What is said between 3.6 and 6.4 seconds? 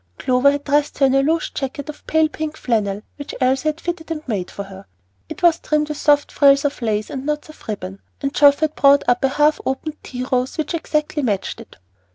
had fitted and made for her; it was trimmed with soft